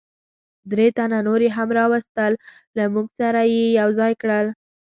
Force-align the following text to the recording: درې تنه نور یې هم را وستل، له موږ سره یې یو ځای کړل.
درې 0.71 0.87
تنه 0.97 1.19
نور 1.27 1.41
یې 1.45 1.51
هم 1.57 1.69
را 1.77 1.85
وستل، 1.91 2.33
له 2.77 2.83
موږ 2.93 3.07
سره 3.19 3.39
یې 3.55 3.63
یو 3.79 3.89
ځای 3.99 4.13
کړل. 4.21 4.47